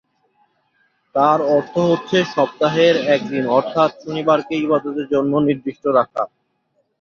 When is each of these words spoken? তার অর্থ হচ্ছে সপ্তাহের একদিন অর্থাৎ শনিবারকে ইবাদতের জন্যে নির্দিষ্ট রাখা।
তার 1.15 1.39
অর্থ 1.55 1.75
হচ্ছে 1.89 2.17
সপ্তাহের 2.35 2.95
একদিন 3.15 3.43
অর্থাৎ 3.57 3.89
শনিবারকে 4.03 4.53
ইবাদতের 4.57 5.05
জন্যে 5.13 5.37
নির্দিষ্ট 5.47 5.83
রাখা। 5.97 6.23